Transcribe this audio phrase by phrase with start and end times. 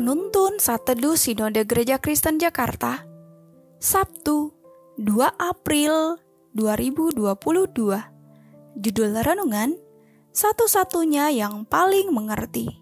[0.00, 3.04] Penuntun Saat Teduh Sinode Gereja Kristen Jakarta
[3.76, 4.48] Sabtu
[4.96, 6.16] 2 April
[6.56, 7.20] 2022
[8.80, 9.76] Judul Renungan
[10.32, 12.80] Satu-satunya yang paling mengerti.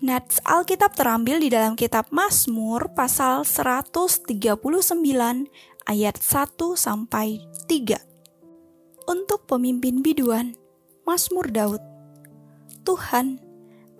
[0.00, 4.56] Nats Alkitab terambil di dalam kitab Mazmur pasal 139
[5.84, 8.00] ayat 1 sampai 3
[9.12, 10.56] Untuk pemimpin biduan
[11.04, 11.84] Mazmur Daud.
[12.80, 13.44] Tuhan,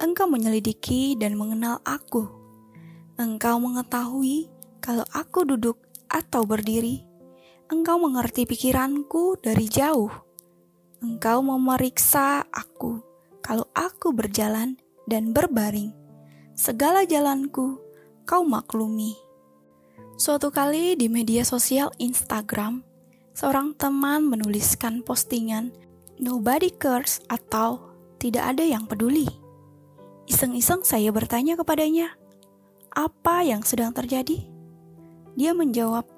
[0.00, 2.35] Engkau menyelidiki dan mengenal aku.
[3.16, 4.52] Engkau mengetahui
[4.84, 7.00] kalau aku duduk atau berdiri.
[7.72, 10.12] Engkau mengerti pikiranku dari jauh.
[11.00, 13.00] Engkau memeriksa aku
[13.40, 14.76] kalau aku berjalan
[15.08, 15.96] dan berbaring.
[16.52, 17.80] Segala jalanku
[18.28, 19.16] kau maklumi.
[20.20, 22.84] Suatu kali di media sosial Instagram,
[23.32, 25.72] seorang teman menuliskan postingan
[26.20, 27.80] "Nobody cares" atau
[28.20, 29.24] "Tidak ada yang peduli".
[30.28, 32.12] Iseng-iseng saya bertanya kepadanya,
[32.96, 34.48] "Apa yang sedang terjadi?"
[35.36, 36.08] Dia menjawab,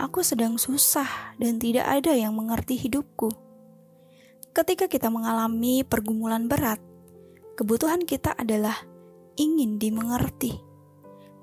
[0.00, 3.28] "Aku sedang susah dan tidak ada yang mengerti hidupku."
[4.56, 6.80] Ketika kita mengalami pergumulan berat,
[7.60, 8.86] kebutuhan kita adalah
[9.36, 10.56] ingin dimengerti.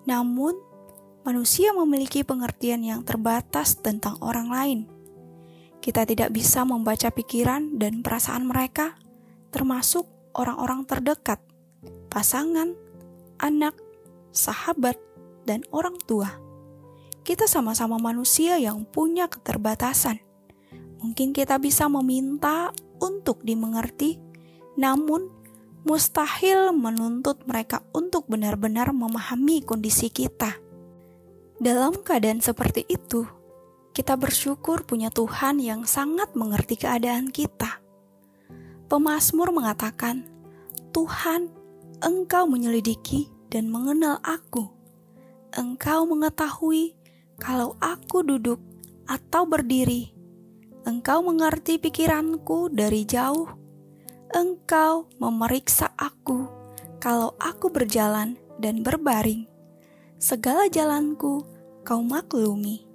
[0.07, 0.57] Namun,
[1.27, 4.79] manusia memiliki pengertian yang terbatas tentang orang lain.
[5.83, 8.97] Kita tidak bisa membaca pikiran dan perasaan mereka,
[9.51, 11.43] termasuk orang-orang terdekat
[12.07, 12.75] pasangan,
[13.41, 13.75] anak,
[14.31, 14.97] sahabat,
[15.45, 16.31] dan orang tua.
[17.21, 20.17] Kita sama-sama manusia yang punya keterbatasan.
[21.01, 24.17] Mungkin kita bisa meminta untuk dimengerti,
[24.77, 25.29] namun
[25.81, 30.57] mustahil menuntut mereka untuk benar-benar memahami kondisi kita.
[31.61, 33.25] Dalam keadaan seperti itu,
[33.93, 37.81] kita bersyukur punya Tuhan yang sangat mengerti keadaan kita.
[38.89, 40.25] Pemasmur mengatakan,
[40.93, 41.53] "Tuhan
[42.01, 44.71] Engkau menyelidiki dan mengenal aku.
[45.51, 46.95] Engkau mengetahui
[47.35, 48.63] kalau aku duduk
[49.03, 50.15] atau berdiri.
[50.87, 53.51] Engkau mengerti pikiranku dari jauh.
[54.31, 56.47] Engkau memeriksa aku
[56.97, 59.45] kalau aku berjalan dan berbaring.
[60.17, 61.45] Segala jalanku
[61.83, 62.87] kau maklumi.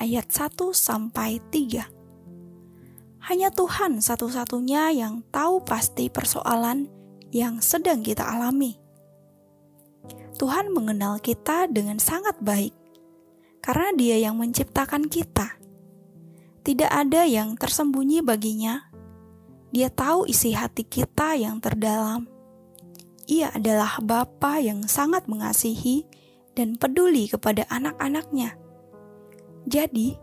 [0.00, 2.00] Ayat 1 sampai 3.
[3.20, 6.88] Hanya Tuhan satu-satunya yang tahu pasti persoalan
[7.28, 8.79] yang sedang kita alami.
[10.40, 12.72] Tuhan mengenal kita dengan sangat baik
[13.60, 15.60] karena Dia yang menciptakan kita.
[16.64, 18.88] Tidak ada yang tersembunyi baginya.
[19.68, 22.24] Dia tahu isi hati kita yang terdalam.
[23.28, 26.08] Ia adalah Bapa yang sangat mengasihi
[26.56, 28.56] dan peduli kepada anak-anaknya.
[29.68, 30.16] Jadi,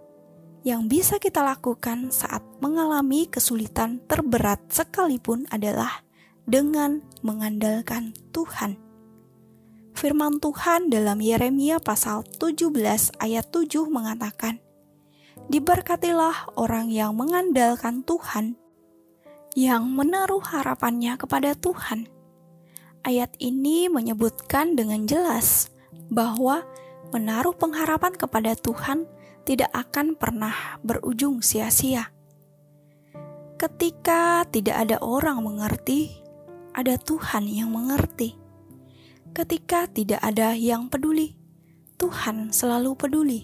[0.65, 6.01] yang bisa kita lakukan saat mengalami kesulitan terberat sekalipun adalah
[6.49, 8.86] dengan mengandalkan Tuhan.
[9.97, 12.69] Firman Tuhan dalam Yeremia pasal 17
[13.17, 14.61] ayat 7 mengatakan,
[15.49, 18.61] Diberkatilah orang yang mengandalkan Tuhan,
[19.57, 22.05] yang menaruh harapannya kepada Tuhan.
[23.01, 25.73] Ayat ini menyebutkan dengan jelas
[26.13, 26.61] bahwa
[27.09, 29.09] menaruh pengharapan kepada Tuhan
[29.49, 32.13] tidak akan pernah berujung sia-sia.
[33.57, 36.21] Ketika tidak ada orang mengerti,
[36.77, 38.46] ada Tuhan yang mengerti.
[39.33, 41.37] Ketika tidak ada yang peduli,
[41.97, 43.41] Tuhan selalu peduli.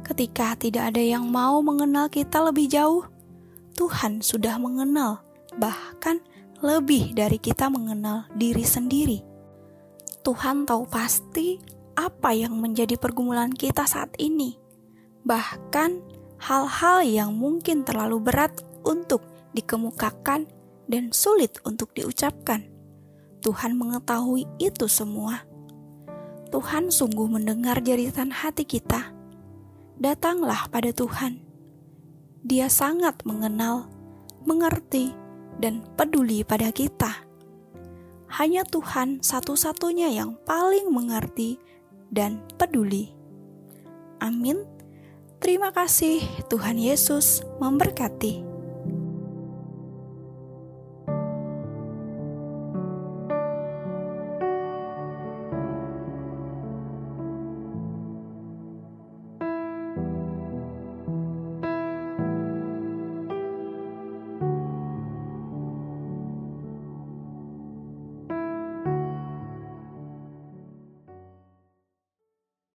[0.00, 3.04] Ketika tidak ada yang mau mengenal kita lebih jauh,
[3.76, 5.20] Tuhan sudah mengenal,
[5.60, 6.18] bahkan
[6.64, 9.20] lebih dari kita mengenal diri sendiri.
[10.24, 11.60] Tuhan tahu pasti
[11.94, 14.58] apa yang menjadi pergumulan kita saat ini,
[15.26, 16.02] bahkan
[16.38, 18.54] hal-hal yang mungkin terlalu berat
[18.86, 19.22] untuk
[19.54, 20.46] dikemukakan
[20.88, 22.77] dan sulit untuk diucapkan.
[23.38, 25.46] Tuhan mengetahui itu semua.
[26.48, 29.12] Tuhan sungguh mendengar jeritan hati kita.
[29.98, 31.42] Datanglah pada Tuhan.
[32.42, 33.90] Dia sangat mengenal,
[34.48, 35.12] mengerti,
[35.58, 37.26] dan peduli pada kita.
[38.30, 41.58] Hanya Tuhan satu-satunya yang paling mengerti
[42.08, 43.12] dan peduli.
[44.22, 44.64] Amin.
[45.38, 48.47] Terima kasih, Tuhan Yesus memberkati.